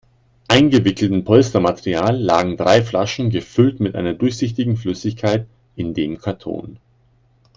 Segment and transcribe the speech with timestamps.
[0.47, 6.79] Eingewickelt in Polstermaterial lagen drei Flaschen, gefüllt mit einer durchsichtigen Flüssigkeit, in dem Karton.